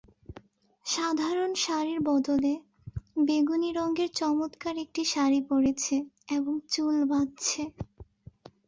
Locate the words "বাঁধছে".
7.11-7.61